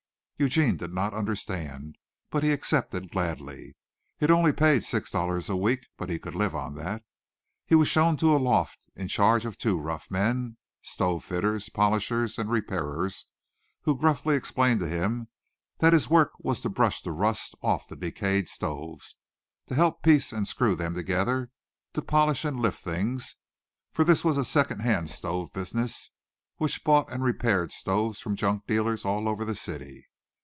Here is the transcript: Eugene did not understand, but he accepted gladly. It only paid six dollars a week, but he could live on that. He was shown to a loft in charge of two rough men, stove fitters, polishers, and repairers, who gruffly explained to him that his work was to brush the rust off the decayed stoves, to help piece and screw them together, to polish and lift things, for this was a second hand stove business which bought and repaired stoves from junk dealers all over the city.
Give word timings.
Eugene 0.41 0.75
did 0.75 0.91
not 0.91 1.13
understand, 1.13 1.95
but 2.31 2.41
he 2.41 2.51
accepted 2.51 3.11
gladly. 3.11 3.75
It 4.19 4.31
only 4.31 4.51
paid 4.51 4.83
six 4.83 5.11
dollars 5.11 5.49
a 5.49 5.55
week, 5.55 5.85
but 5.97 6.09
he 6.09 6.17
could 6.17 6.33
live 6.33 6.55
on 6.55 6.73
that. 6.77 7.03
He 7.67 7.75
was 7.75 7.87
shown 7.87 8.17
to 8.17 8.35
a 8.35 8.41
loft 8.41 8.79
in 8.95 9.07
charge 9.07 9.45
of 9.45 9.55
two 9.59 9.79
rough 9.79 10.09
men, 10.09 10.57
stove 10.81 11.23
fitters, 11.23 11.69
polishers, 11.69 12.39
and 12.39 12.49
repairers, 12.49 13.27
who 13.83 13.95
gruffly 13.95 14.35
explained 14.35 14.79
to 14.79 14.89
him 14.89 15.27
that 15.77 15.93
his 15.93 16.09
work 16.09 16.31
was 16.39 16.59
to 16.61 16.69
brush 16.69 17.03
the 17.03 17.11
rust 17.11 17.53
off 17.61 17.87
the 17.87 17.95
decayed 17.95 18.49
stoves, 18.49 19.15
to 19.67 19.75
help 19.75 20.01
piece 20.01 20.33
and 20.33 20.47
screw 20.47 20.75
them 20.75 20.95
together, 20.95 21.51
to 21.93 22.01
polish 22.01 22.43
and 22.43 22.59
lift 22.59 22.83
things, 22.83 23.35
for 23.93 24.03
this 24.03 24.23
was 24.25 24.37
a 24.39 24.43
second 24.43 24.79
hand 24.81 25.07
stove 25.11 25.53
business 25.53 26.09
which 26.57 26.83
bought 26.83 27.11
and 27.11 27.21
repaired 27.21 27.71
stoves 27.71 28.17
from 28.19 28.35
junk 28.35 28.65
dealers 28.65 29.05
all 29.05 29.29
over 29.29 29.45
the 29.45 29.53
city. 29.53 30.07